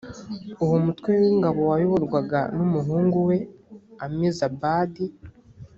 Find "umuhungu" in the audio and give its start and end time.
2.65-3.17